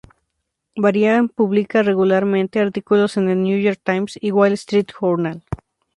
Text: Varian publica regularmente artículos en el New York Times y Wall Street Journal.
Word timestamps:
Varian 0.77 1.29
publica 1.29 1.83
regularmente 1.83 2.59
artículos 2.59 3.17
en 3.17 3.29
el 3.29 3.43
New 3.43 3.59
York 3.61 3.79
Times 3.83 4.17
y 4.19 4.31
Wall 4.31 4.53
Street 4.53 4.87
Journal. 4.99 5.43